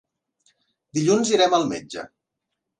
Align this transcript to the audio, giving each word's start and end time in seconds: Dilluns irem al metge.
Dilluns 0.99 1.33
irem 1.37 1.59
al 1.61 1.69
metge. 1.77 2.09